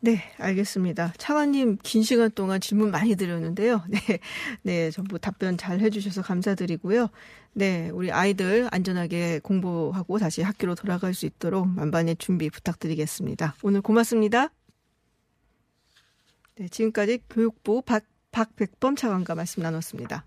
[0.00, 1.12] 네, 알겠습니다.
[1.18, 3.82] 차관님 긴 시간 동안 질문 많이 드렸는데요.
[3.88, 3.98] 네,
[4.62, 7.08] 네, 전부 답변 잘 해주셔서 감사드리고요.
[7.54, 13.56] 네, 우리 아이들 안전하게 공부하고 다시 학교로 돌아갈 수 있도록 만반의 준비 부탁드리겠습니다.
[13.62, 14.50] 오늘 고맙습니다.
[16.56, 20.24] 네, 지금까지 교육부 박, 박백범 차관과 말씀 나눴습니다.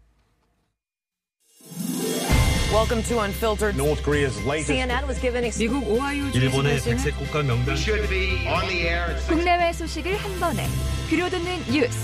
[2.71, 3.75] Welcome to Unfiltered.
[3.75, 8.65] North Korea's latest CNN was given 미국 오하이오 일본의 백색 국가 명단 should be on
[8.69, 10.65] the air at 국내외 소식을 한 번에
[11.09, 11.99] 들려듣는 뉴스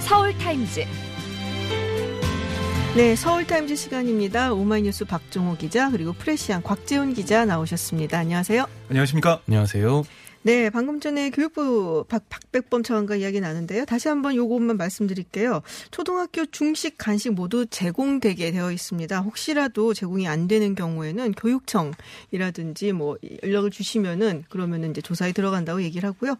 [0.00, 0.84] 서울 타임즈
[2.94, 4.52] 네, 서울 타임즈 시간입니다.
[4.52, 8.18] 오마이뉴스 박종호 기자 그리고 프레시안 곽재훈 기자 나오셨습니다.
[8.18, 8.66] 안녕하세요.
[8.90, 9.40] 안녕하십니까?
[9.48, 10.04] 안녕하세요.
[10.44, 13.84] 네, 방금 전에 교육부 박, 박백범 차관과 이야기 나눴는데요.
[13.84, 15.62] 다시 한번 요것만 말씀드릴게요.
[15.92, 19.20] 초등학교 중식, 간식 모두 제공되게 되어 있습니다.
[19.20, 26.36] 혹시라도 제공이 안 되는 경우에는 교육청이라든지 뭐 연락을 주시면은 그러면은 이제 조사에 들어간다고 얘기를 하고요.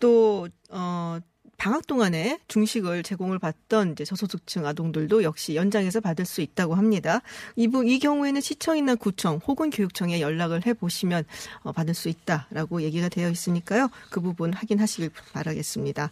[0.00, 1.18] 또, 어,
[1.56, 7.22] 방학 동안에 중식을 제공을 받던 이제 저소득층 아동들도 역시 연장해서 받을 수 있다고 합니다.
[7.56, 11.24] 이부 이 경우에는 시청이나 구청 혹은 교육청에 연락을 해 보시면
[11.62, 13.88] 어, 받을 수 있다라고 얘기가 되어 있으니까요.
[14.10, 16.10] 그 부분 확인하시길 바라겠습니다.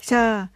[0.00, 0.50] 자,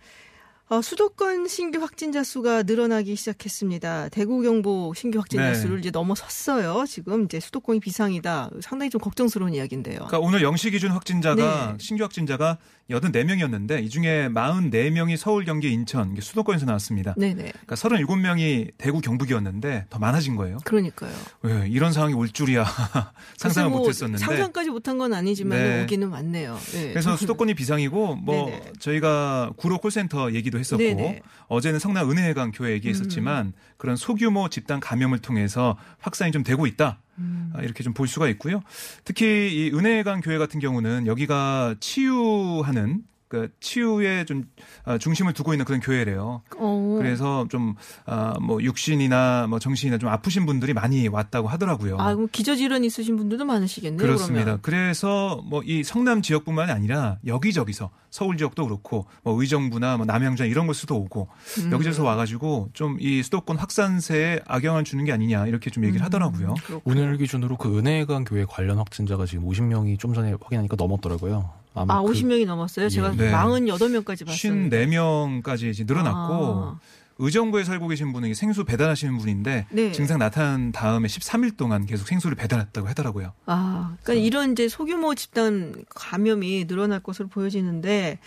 [0.70, 4.10] 어, 수도권 신규 확진자 수가 늘어나기 시작했습니다.
[4.10, 5.54] 대구 경북 신규 확진자 네.
[5.54, 6.84] 수를 이제 넘어섰어요.
[6.86, 8.50] 지금 이제 수도권이 비상이다.
[8.60, 9.96] 상당히 좀 걱정스러운 이야기인데요.
[9.96, 11.78] 그러니까 오늘 영시 기준 확진자가 네.
[11.80, 12.58] 신규 확진자가
[12.90, 17.14] 84명이었는데 이 중에 44명이 서울, 경기, 인천 이게 수도권에서 나왔습니다.
[17.16, 17.53] 네네.
[17.53, 20.59] 그러니까 37명이 대구, 경북이었는데 더 많아진 거예요.
[20.64, 21.12] 그러니까요.
[21.42, 22.64] 왜 이런 상황이 올 줄이야
[23.37, 24.24] 상상을 뭐 못했었는데.
[24.24, 25.83] 상상까지 못한 건 아니지만 네.
[25.83, 26.59] 오기는 왔네요.
[26.72, 26.90] 네.
[26.90, 28.72] 그래서 수도권이 비상이고 뭐 네네.
[28.79, 31.20] 저희가 구로 콜센터 얘기도 했었고 네네.
[31.48, 33.53] 어제는 성남 은혜회관 교회 얘기했었지만 음.
[33.77, 36.98] 그런 소규모 집단 감염을 통해서 확산이 좀 되고 있다.
[37.18, 37.50] 음.
[37.54, 38.62] 아, 이렇게 좀 볼 수가 있고요.
[39.04, 44.44] 특히 이 은혜강 교회 같은 경우는 여기가 치유하는 그 치유에 좀
[44.84, 46.42] 아, 중심을 두고 있는 그런 교회래요.
[46.56, 46.96] 어.
[46.98, 47.74] 그래서 좀
[48.06, 51.98] 아, 뭐 육신이나 뭐 정신이나 좀 아프신 분들이 많이 왔다고 하더라고요.
[51.98, 53.98] 아, 그럼 기저질환 있으신 분들도 많으시겠네요.
[53.98, 54.44] 그렇습니다.
[54.44, 54.60] 그러면.
[54.62, 60.66] 그래서 뭐 이 성남 지역뿐만 아니라 여기저기서 서울 지역도 그렇고 뭐 의정부나 뭐 남양주 이런
[60.66, 61.28] 곳에서도 오고
[61.60, 61.72] 음.
[61.72, 66.54] 여기저기서 와가지고 좀 이 수도권 확산세에 악영향을 주는 게 아니냐 이렇게 좀 얘기를 하더라고요.
[66.64, 66.80] 그렇군요.
[66.84, 71.50] 오늘 기준으로 그 은혜강 교회 관련 확진자가 지금 50명이 좀 전에 확인하니까 넘었더라고요.
[71.74, 72.88] 아마 아, 그 50명이 넘었어요?
[72.88, 73.31] 제가 네.
[73.31, 74.52] 48명까지 봤어요.
[74.52, 76.81] 54명까지 이제 늘어났고 아.
[77.18, 79.92] 의정부에 살고 계신 분이 생수 배달하시는 분인데 네.
[79.92, 83.33] 증상 나타난 다음에 13일 동안 계속 생수를 배달했다고 하더라고요.
[83.46, 88.18] 아, 그러니까 이런 이제 소규모 집단 감염이 늘어날 것으로 보여지는데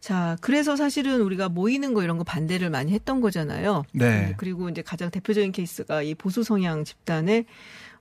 [0.00, 3.84] 자, 그래서 사실은 우리가 모이는 거 이런 거 반대를 많이 했던 거잖아요.
[3.92, 4.34] 네.
[4.36, 7.46] 그리고 이제 가장 대표적인 케이스가 이 보수 성향 집단의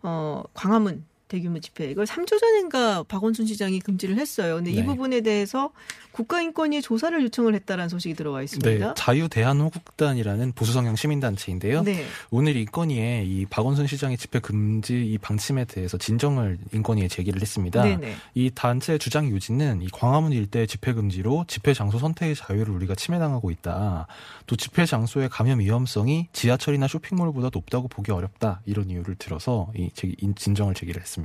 [0.01, 4.55] 어, 광화문 대규모 집회 이걸 3주 전인가 박원순 시장이 금지를 했어요.
[4.55, 4.85] 근데 이 네.
[4.85, 5.71] 부분에 대해서
[6.11, 8.93] 국가인권위 조사를 요청을 했다라는 소식이 들어와 네, 있습니다.
[8.93, 11.81] 자유대한호국단이라는 보수성향 시민단체인데요.
[11.81, 12.05] 네.
[12.29, 17.81] 오늘 인권위에 이 박원순 시장의 집회 금지 이 방침에 대해서 진정을 인권위에 제기를 했습니다.
[17.81, 18.15] 네네.
[18.35, 23.49] 이 단체의 주장 요지는 이 광화문 일대 집회 금지로 집회 장소 선택의 자유를 우리가 침해당하고
[23.49, 24.05] 있다.
[24.45, 28.61] 또 집회 장소의 감염 위험성이 지하철이나 쇼핑몰보다 높다고 보기 어렵다.
[28.65, 29.89] 이런 이유를 들어서 이
[30.35, 31.22] 진정을 제기를 했습니다.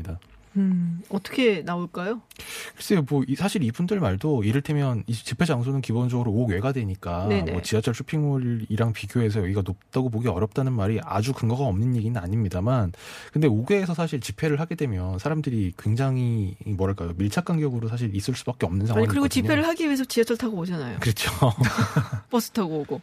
[0.57, 2.21] 음, 어떻게 나올까요?
[2.75, 7.53] 글쎄요, 뭐 이- 사실 이분들 말도 이를테면 이 집회 장소는 기본적으로 옥외가 되니까 네네.
[7.53, 12.93] 뭐 지하철 쇼핑몰이랑 비교해서 여기가 높다고 보기 어렵다는 말이 아주 근거가 없는 얘기는 아닙니다만,
[13.33, 18.87] 근데 옥외에서 사실 집회를 하게 되면 사람들이 굉장히 뭐랄까요 밀착 간격으로 사실 있을 수밖에 없는
[18.87, 19.13] 상황이거든요.
[19.21, 20.99] 그리고 집회를 하기 위해서 지하철 타고 오잖아요.
[21.01, 21.31] 그렇죠.
[22.31, 23.01] 버스 타고 오고.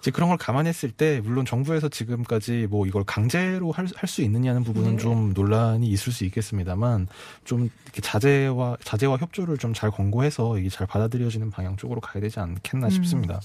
[0.00, 4.92] 이제 그런 걸 감안했을 때 물론 정부에서 지금까지 뭐 이걸 강제로 할 수 있느냐는 부분은
[4.92, 4.96] 네.
[4.96, 7.06] 좀 논란이 있을 수 있겠습니다만
[7.44, 12.40] 좀 이렇게 자제와 자제와 협조를 좀 잘 권고해서 이게 잘 받아들여지는 방향 쪽으로 가야 되지
[12.40, 12.90] 않겠나 음.
[12.90, 13.40] 싶습니다.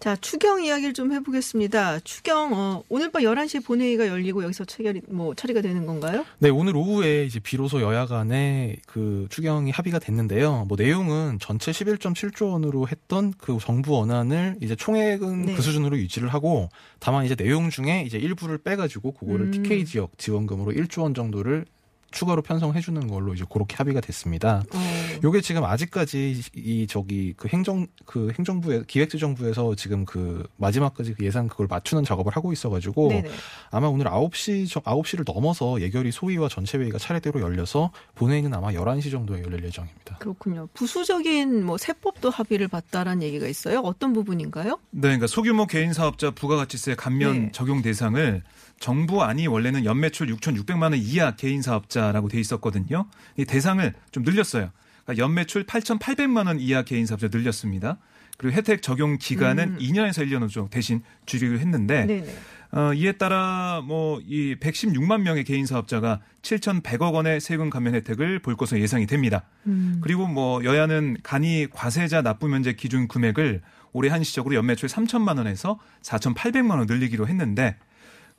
[0.00, 2.00] 자, 추경 이야기를 좀 해보겠습니다.
[2.00, 6.24] 추경, 어, 오늘 밤 11시에 본회의가 열리고 여기서 체결이, 뭐, 처리가 되는 건가요?
[6.38, 10.64] 네, 오늘 오후에 이제 비로소 여야 간에 그 추경이 합의가 됐는데요.
[10.68, 15.54] 뭐 내용은 전체 11.7조 원으로 했던 그 정부 원안을 이제 총액은 네.
[15.54, 19.50] 그 수준으로 유지를 하고 다만 이제 내용 중에 이제 일부를 빼가지고 그거를 음.
[19.50, 21.66] TK 지역 지원금으로 1조 원 정도를
[22.10, 24.62] 추가로 편성해 주는 걸로 이제 그렇게 합의가 됐습니다.
[24.74, 24.78] 어,
[25.22, 31.48] 요게 지금 아직까지 이 저기 그 행정 그 행정부에 기획재정부에서 지금 그 마지막까지 그 예산
[31.48, 33.30] 그걸 맞추는 작업을 하고 있어 가지고 네네.
[33.70, 39.10] 아마 오늘 9시 저- 9시를 넘어서 예결위 소위와 전체 회의가 차례대로 열려서 본회의는 아마 11시
[39.10, 40.18] 정도에 열릴 예정입니다.
[40.18, 40.68] 그렇군요.
[40.74, 43.80] 부수적인 뭐 세법도 합의를 봤다라는 얘기가 있어요.
[43.80, 44.78] 어떤 부분인가요?
[44.90, 47.52] 네, 그러니까 소규모 개인 사업자 부가가치세 감면 네.
[47.52, 48.42] 적용 대상을
[48.80, 53.06] 정부 안이 원래는 연매출 6,600만 원 이하 개인 사업자라고 돼 있었거든요.
[53.36, 54.70] 이 대상을 좀 늘렸어요.
[55.04, 57.98] 그러니까 연매출 8,800만 원 이하 개인 사업자 늘렸습니다.
[58.38, 59.78] 그리고 혜택 적용 기간은 음.
[59.78, 62.34] 2년에서 1년으로 대신 줄이기로 했는데 네네.
[62.72, 68.56] 어, 이에 따라 뭐 이 116만 명의 개인 사업자가 7,100억 원의 세금 감면 혜택을 볼
[68.56, 69.42] 것으로 예상이 됩니다.
[69.66, 69.98] 음.
[70.00, 73.60] 그리고 뭐 여야는 간이 과세자 납부 면제 기준 금액을
[73.92, 77.76] 올해 한시적으로 연매출 3천만 원에서 4,800만 원 늘리기로 했는데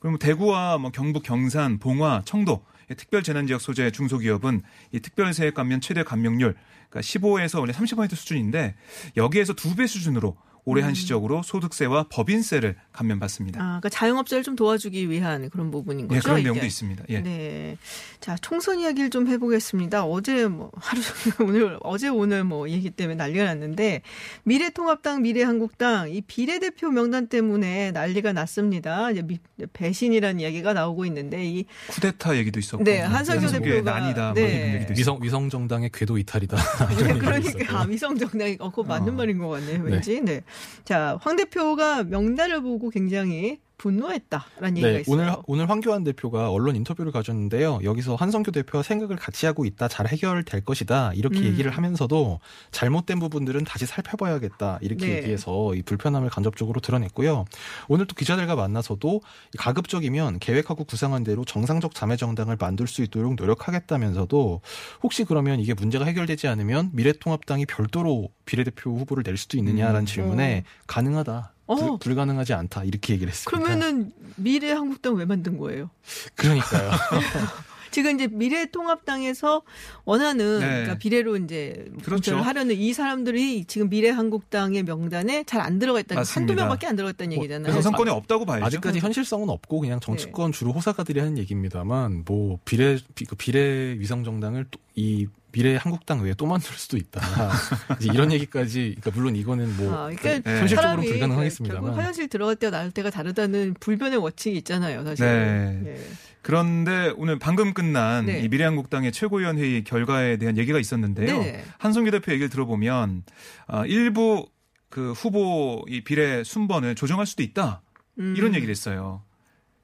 [0.01, 4.61] 그럼 대구와 뭐 경북 경산, 봉화, 청도 이 특별 재난 지역 소재 중소기업은
[4.91, 6.55] 이 특별 세액 감면 최대 감면율
[6.89, 8.75] 그러니까 15에서 원래 30% 수준인데
[9.15, 13.59] 여기에서 두 배 수준으로 올해 한시적으로 소득세와 법인세를 감면받습니다.
[13.59, 16.17] 아, 그러니까 자영업자를 좀 도와주기 위한 그런 부분인 거죠.
[16.17, 16.43] 예, 그런 이게?
[16.49, 17.03] 내용도 있습니다.
[17.09, 17.19] 예.
[17.21, 17.77] 네.
[18.19, 20.05] 자, 총선 이야기를 좀 해보겠습니다.
[20.05, 24.03] 어제 뭐, 하루 종일 오늘, 어제 오늘 뭐 얘기 때문에 난리가 났는데,
[24.43, 29.09] 미래통합당, 미래한국당, 이 비례대표 명단 때문에 난리가 났습니다.
[29.11, 29.39] 이제 미-
[29.73, 34.41] 배신이라는 이야기가 나오고 있는데, 이, 쿠데타 얘기도 있었고 네, 한석규 한석규의 대표가- 난이다 네.
[34.41, 36.57] 뭐 이런 얘기도 위성 위성 정당의 궤도 이탈이다.
[36.99, 37.79] 네, 그러니까.
[37.79, 39.15] 아, 위성 정당이, 어, 그거 맞는 어.
[39.15, 40.21] 말인 것 같네요, 왠지.
[40.21, 40.43] 네.
[40.83, 45.15] 자, 황 대표가 명단을 보고 굉장히 분노했다라는 얘기가 네, 있어요.
[45.15, 47.79] 오늘 오늘 황교안 대표가 언론 인터뷰를 가졌는데요.
[47.83, 51.45] 여기서 한성규 대표와 생각을 같이 하고 있다, 잘 해결될 것이다 이렇게 음.
[51.45, 52.39] 얘기를 하면서도
[52.69, 55.17] 잘못된 부분들은 다시 살펴봐야겠다 이렇게 네.
[55.17, 57.45] 얘기해서 이 불편함을 간접적으로 드러냈고요.
[57.87, 59.21] 오늘 또 기자들과 만나서도
[59.57, 64.61] 가급적이면 계획하고 구상한 대로 정상적 자매 정당을 만들 수 있도록 노력하겠다면서도
[65.01, 70.05] 혹시 그러면 이게 문제가 해결되지 않으면 미래통합당이 별도로 비례대표 후보를 낼 수도 있느냐라는 음.
[70.05, 71.53] 질문에 가능하다.
[71.71, 71.75] 어.
[71.75, 73.49] 불, 불가능하지 않다 이렇게 얘기를 했습니다.
[73.49, 75.89] 그러면은 미래 한국당 왜 만든 거예요?
[76.35, 76.91] 그러니까요.
[77.91, 79.63] 지금 이제 미래통합당에서
[80.05, 80.65] 원하는 네.
[80.65, 82.31] 그러니까 비례로 이제 그렇죠.
[82.31, 86.53] 공천을 하려는 이 사람들이 지금 미래한국당의 명단에 잘 안 들어가 있다는 한두.
[86.55, 87.63] 명밖에 안 들어가 있다는 얘기잖아요.
[87.65, 88.65] 그래서 성권이 없다고 봐야죠.
[88.65, 94.23] 아직까지 현실성은 없고 그냥 정치권 주로 호사가들이 하는 얘기입니다만 뭐 비례 비, 그 비례 위성
[94.23, 97.21] 정당을 또이 미래 한국당 외에 또 만들 수도 있다.
[97.99, 100.59] 이제 이런 얘기까지 그러니까 물론 이거는 뭐 아, 그러니까 네.
[100.59, 105.25] 현실적으로 사람이 결국 불가능하겠습니다만 화장실 들어갈 때와 나올 때가 다르다는 불변의 워칭이 있잖아요, 사실.
[105.25, 105.81] 네.
[105.85, 106.07] 예.
[106.41, 108.39] 그런데 오늘 방금 끝난 네.
[108.39, 111.27] 이 미래한국당의 최고위원 회의 결과에 대한 얘기가 있었는데요.
[111.27, 111.63] 네네.
[111.77, 113.23] 한송기 대표 얘기를 들어보면
[113.67, 114.47] 아, 일부
[114.89, 117.81] 그 후보 이 비례 순번을 조정할 수도 있다
[118.19, 118.33] 음.
[118.37, 119.23] 이런 얘기를 했어요.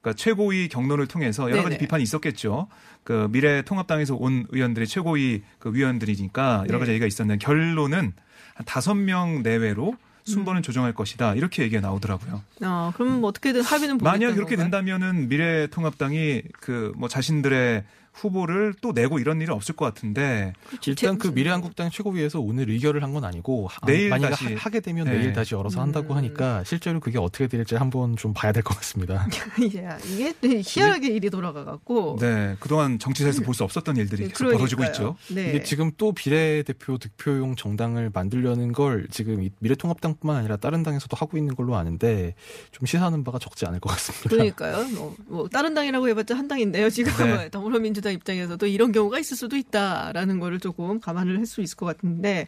[0.07, 1.79] 그러니까 최고위 경론을 통해서 여러 가지 네네.
[1.79, 2.67] 비판이 있었겠죠.
[3.03, 6.93] 그 미래 통합당에서 온 의원들이 최고위 그 위원들이니까 여러 가지 네.
[6.93, 8.13] 얘기가 있었는데 결론은
[8.55, 12.41] 한 다섯 명 내외로 순번을 조정할 것이다 이렇게 얘기가 나오더라고요.
[12.63, 14.69] 어, 그럼 뭐 어떻게든 합의는 만약 그렇게 건가요?
[14.71, 17.83] 된다면은 미래통합당이 그 뭐 자신들의
[18.17, 20.53] 후보를 또 내고 이런 일은 없을 것 같은데
[20.85, 24.53] 일단 그 제- 미래한국당 최고위에서 오늘 의결을 한 건 아니고 아, 내일 만약 다시.
[24.53, 25.17] 하, 게 되면 네.
[25.17, 26.17] 내일 다시 열어서 한다고 음.
[26.17, 29.25] 하니까 실제로 그게 어떻게 될지 한번 좀 봐야 될 것 같습니다.
[29.61, 32.17] 예, 이게 희한하게 일이 돌아가 갖고.
[32.19, 34.91] 네 그동안 정치사에서 볼 수 없었던 일들이 계속 벌어지고 음.
[34.91, 35.15] 그러니까요.
[35.27, 35.33] 있죠.
[35.33, 35.49] 네.
[35.49, 41.37] 이게 지금 또 비례대표 득표용 정당을 만들려는 걸 지금 이 미래통합당뿐만 아니라 다른 당에서도 하고
[41.37, 42.35] 있는 걸로 아는데
[42.71, 44.29] 좀 시사하는 바가 적지 않을 것 같습니다.
[44.29, 44.87] 그러니까요.
[44.89, 46.89] 뭐, 뭐 다른 당이라고 해봤자 한 당인데요.
[46.89, 47.49] 지금 네.
[47.51, 52.47] 더불어민주당 입장에서도 이런 경우가 있을 수도 있다라는 거를 조금 감안을 할 수 있을 것 같은데.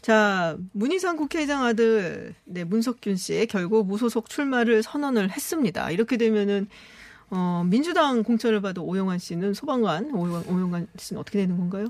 [0.00, 5.90] 자, 문희상 국회의장 아들, 네, 문석균 씨 결국 무소속 출마를 선언을 했습니다.
[5.90, 6.68] 이렇게 되면은
[7.30, 11.88] 어, 민주당 공천을 받은 오영환 씨는 소방관, 오영환, 오영환 씨는 어떻게 되는 건가요?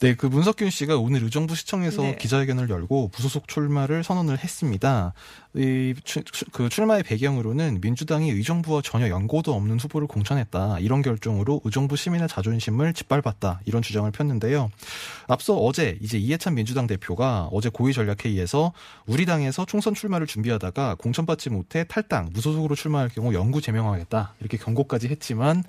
[0.00, 2.16] 네, 그 문석균 씨가 오늘 의정부 시청에서 네.
[2.16, 5.14] 기자회견을 열고 무소속 출마를 선언을 했습니다.
[5.56, 10.78] 이, 추- 추- 그 출마의 배경으로는 민주당이 의정부와 전혀 연고도 없는 후보를 공천했다.
[10.80, 13.60] 이런 결정으로 의정부 시민의 자존심을 짓밟았다.
[13.64, 14.70] 이런 주장을 폈는데요.
[15.26, 18.72] 앞서 어제 이제 이해찬 민주당 대표가 어제 고위 전략회의에서
[19.06, 24.34] 우리 당에서 총선 출마를 준비하다가 공천받지 못해 탈당, 무소속으로 출마할 경우 영구 제명하겠다.
[24.40, 25.62] 이렇게 경고까지 했지만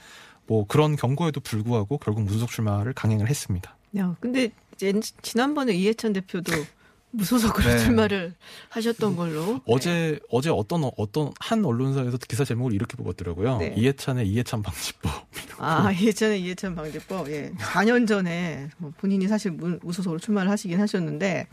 [0.47, 3.75] 뭐 그런 경고에도 불구하고 결국 무소속 출마를 강행을 했습니다.
[3.97, 4.51] 야, 근데
[5.21, 6.51] 지난번에 이해찬 대표도
[7.11, 7.79] 무소속으로 네.
[7.79, 8.35] 출마를
[8.69, 9.61] 하셨던 걸로.
[9.65, 13.57] 어제 어제 어떤 어떤 한 언론사에서 기사 제목을 이렇게 뽑았더라고요.
[13.57, 13.73] 네.
[13.75, 15.11] 이해찬의 이해찬 방지법.
[15.57, 17.27] 아, 이해찬의 이해찬 방지법.
[17.31, 17.51] 예.
[17.57, 21.47] 4년 전에 뭐 본인이 사실 무- 무소속으로 출마를 하시긴 하셨는데.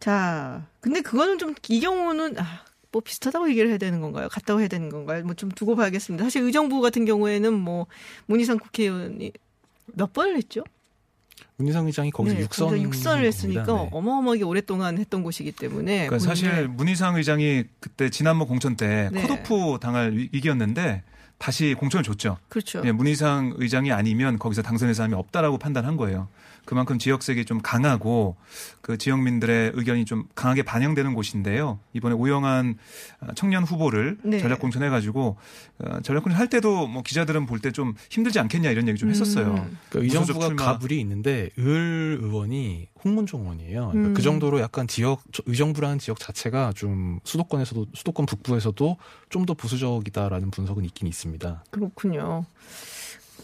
[0.00, 4.28] 자, 근데 그거는 좀, 이 경우는, 아, 뭐 비슷하다고 얘기를 해야 되는 건가요?
[4.30, 5.22] 같다고 해야 되는 건가요?
[5.24, 6.24] 뭐 좀 두고 봐야겠습니다.
[6.24, 7.86] 사실 의정부 같은 경우에는 뭐,
[8.26, 9.32] 문희상 국회의원이
[9.94, 10.64] 몇 번을 했죠?
[11.56, 13.88] 문희상 의장이 거기서 네, 육선 육선을 했으니까 네.
[13.92, 16.06] 어마어마하게 오랫동안 했던 곳이기 때문에.
[16.06, 19.22] 그러니까 사실 문희상 의장이 그때 지난번 공천 때 네.
[19.22, 21.02] 컷오프 당할 위- 위기였는데
[21.38, 22.36] 다시 공천을 줬죠.
[22.48, 22.82] 그렇죠.
[22.84, 26.28] 예, 문희상 의장이 아니면 거기서 당선될 사람이 없다라고 판단한 거예요.
[26.64, 28.36] 그만큼 지역색이 좀 강하고
[28.82, 31.78] 그 지역민들의 의견이 좀 강하게 반영되는 곳인데요.
[31.94, 32.76] 이번에 오영환
[33.36, 34.38] 청년 후보를 네.
[34.38, 35.36] 전략 공천 해가지고
[35.78, 39.08] 어, 전략 공천 할 때도 뭐 기자들은 볼 때 좀 힘들지 않겠냐 이런 얘기 좀
[39.08, 39.46] 했었어요.
[39.54, 39.78] 음.
[39.88, 40.64] 그러니까 의정부가 출마.
[40.64, 43.88] 가불이 있는데 을 의원이 홍문종 의원이에요.
[43.90, 44.14] 그러니까 음.
[44.14, 48.96] 그 정도로 약간 지역 저- 의정부라는 지역 자체가 좀 수도권에서도 수도권 북부에서도
[49.30, 51.64] 좀 더 보수적이다라는 분석은 있긴 있습니다.
[51.70, 52.44] 그렇군요.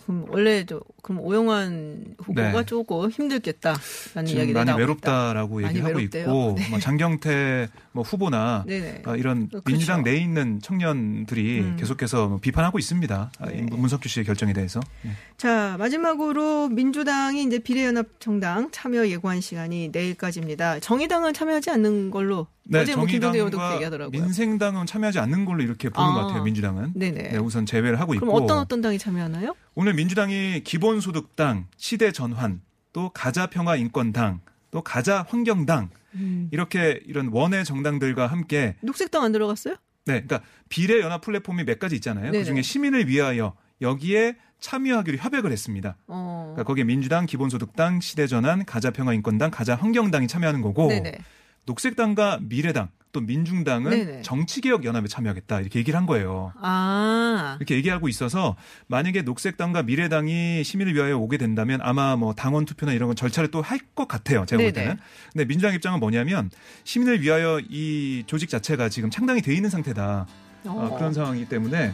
[0.06, 2.64] 그럼 원래 저 그럼 오영환 후보가 네.
[2.66, 6.00] 조금 힘들겠다라는 이야기가 많이 외롭다라고 얘기하고.
[6.00, 6.68] 있고 네.
[6.68, 8.64] 뭐 장경태 뭐 후보나.
[9.04, 9.62] 아, 이런 그렇죠.
[9.66, 11.76] 민주당 내에 있는 청년들이 음.
[11.78, 13.30] 계속해서 뭐 비판하고 있습니다.
[13.38, 13.66] 아, 이 네.
[13.70, 14.80] 문석규 씨의 결정에 대해서.
[15.02, 15.12] 네.
[15.36, 20.80] 자 마지막으로 민주당이 이제 비례연합정당 참여 예고한 시간이 내일까지입니다.
[20.80, 24.10] 정의당은 참여하지 않는 걸로 어제 뭐 네, 정의당과 얘기하더라고요.
[24.10, 26.14] 민생당은 참여하지 않는 걸로 이렇게 보는 아.
[26.14, 26.42] 것 같아요.
[26.42, 26.94] 민주당은.
[26.96, 27.28] 네네.
[27.30, 28.26] 네, 우선 제외를 하고 있고.
[28.26, 29.54] 그럼 어떤 어떤 당이 참여하나요?
[29.76, 32.60] 오늘 민주당이 기본소득당, 시대전환,
[32.92, 34.40] 또 가자평화인권당,
[34.72, 36.48] 또 가자환경당 음.
[36.52, 39.76] 이렇게 이런 원외 정당들과 함께 녹색당 안 들어갔어요?
[40.06, 42.26] 네, 그러니까 비례 연합 플랫폼이 몇 가지 있잖아요.
[42.26, 42.38] 네네.
[42.38, 45.96] 그중에 시민을 위하여 여기에 참여하기로 협약을 했습니다.
[46.06, 46.52] 어.
[46.54, 51.18] 그러니까 거기에 민주당, 기본소득당, 시대전환, 가자평화인권당, 가자환경당이 참여하는 거고 네네.
[51.66, 54.22] 녹색당과 미래당 또 민중당은 네네.
[54.22, 56.52] 정치개혁 연합에 참여하겠다 이렇게 얘기를 한 거예요.
[56.60, 57.56] 아.
[57.58, 58.56] 이렇게 얘기하고 있어서
[58.88, 63.62] 만약에 녹색당과 미래당이 시민을 위하여 오게 된다면 아마 뭐 당원 투표나 이런 건 절차를 또
[63.62, 64.44] 할 것 같아요.
[64.44, 64.88] 제가 볼 네네.
[64.88, 65.00] 때는.
[65.32, 66.50] 근데 민주당 입장은 뭐냐면
[66.82, 70.26] 시민을 위하여 이 조직 자체가 지금 창당이 돼 있는 상태다.
[70.64, 70.96] 어, 어.
[70.96, 71.92] 그런 상황이기 때문에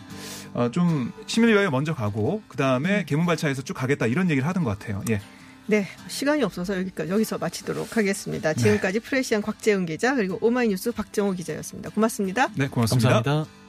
[0.55, 4.79] 어, 좀 시민을 위하여 먼저 가고 그 다음에 개문발차에서 쭉 가겠다 이런 얘기를 하던 것
[4.79, 5.03] 같아요.
[5.11, 5.21] 예.
[5.71, 8.53] 네, 시간이 없어서 여기까지 여기서 마치도록 하겠습니다.
[8.53, 8.61] 네.
[8.61, 11.91] 지금까지 프레시안 곽재은 기자 그리고 오마이뉴스 박정호 기자였습니다.
[11.91, 12.49] 고맙습니다.
[12.57, 13.23] 네, 고맙습니다.
[13.23, 13.60] 감사합니다.